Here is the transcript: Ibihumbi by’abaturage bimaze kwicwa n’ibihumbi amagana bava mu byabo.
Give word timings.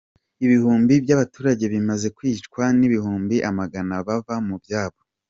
Ibihumbi 0.45 0.93
by’abaturage 1.03 1.65
bimaze 1.73 2.07
kwicwa 2.17 2.63
n’ibihumbi 2.79 3.35
amagana 3.49 3.95
bava 4.07 4.35
mu 4.47 4.55
byabo. 4.63 4.99